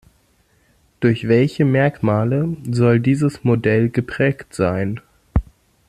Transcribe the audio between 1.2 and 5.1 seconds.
welche Merkmale soll dieses Modell geprägt sein?